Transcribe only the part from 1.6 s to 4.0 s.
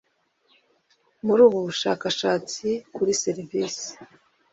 bushakashatsi kuri serivisi